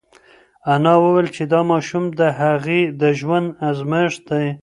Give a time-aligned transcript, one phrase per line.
[0.73, 4.47] انا وویل چې دا ماشوم د هغې د ژوند ازمېښت دی.